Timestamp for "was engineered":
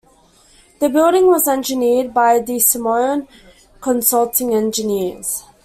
1.27-2.11